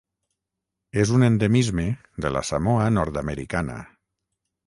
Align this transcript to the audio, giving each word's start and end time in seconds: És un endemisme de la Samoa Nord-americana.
És 1.01 1.11
un 1.17 1.25
endemisme 1.27 1.85
de 2.25 2.33
la 2.37 2.43
Samoa 2.51 2.87
Nord-americana. 2.97 3.77